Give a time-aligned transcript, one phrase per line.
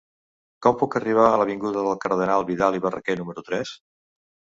[0.65, 3.75] Com puc arribar a l'avinguda del Cardenal Vidal i Barraquer número tres?